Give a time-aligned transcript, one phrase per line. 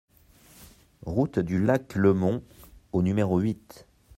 [1.05, 2.41] Route du Lac Le Mont
[2.91, 3.85] au numéro huit